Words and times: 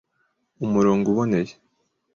umurongo 0.65 1.05
uboneye 1.09 1.53